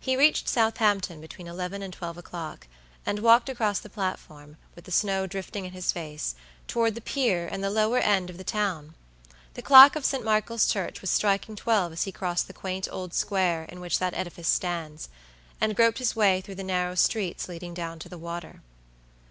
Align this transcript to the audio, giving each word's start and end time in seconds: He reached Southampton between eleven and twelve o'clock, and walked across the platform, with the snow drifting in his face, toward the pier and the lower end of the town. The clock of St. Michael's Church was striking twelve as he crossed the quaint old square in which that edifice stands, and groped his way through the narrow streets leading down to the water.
He 0.00 0.16
reached 0.16 0.48
Southampton 0.48 1.20
between 1.20 1.46
eleven 1.46 1.82
and 1.82 1.92
twelve 1.92 2.16
o'clock, 2.16 2.66
and 3.04 3.18
walked 3.18 3.50
across 3.50 3.78
the 3.78 3.90
platform, 3.90 4.56
with 4.74 4.86
the 4.86 4.90
snow 4.90 5.26
drifting 5.26 5.66
in 5.66 5.72
his 5.72 5.92
face, 5.92 6.34
toward 6.66 6.94
the 6.94 7.02
pier 7.02 7.46
and 7.52 7.62
the 7.62 7.68
lower 7.68 7.98
end 7.98 8.30
of 8.30 8.38
the 8.38 8.42
town. 8.42 8.94
The 9.52 9.60
clock 9.60 9.96
of 9.96 10.04
St. 10.06 10.24
Michael's 10.24 10.64
Church 10.66 11.02
was 11.02 11.10
striking 11.10 11.56
twelve 11.56 11.92
as 11.92 12.04
he 12.04 12.10
crossed 12.10 12.46
the 12.46 12.54
quaint 12.54 12.88
old 12.90 13.12
square 13.12 13.64
in 13.64 13.80
which 13.82 13.98
that 13.98 14.14
edifice 14.14 14.48
stands, 14.48 15.10
and 15.60 15.76
groped 15.76 15.98
his 15.98 16.16
way 16.16 16.40
through 16.40 16.54
the 16.54 16.64
narrow 16.64 16.94
streets 16.94 17.46
leading 17.46 17.74
down 17.74 17.98
to 17.98 18.08
the 18.08 18.16
water. 18.16 18.62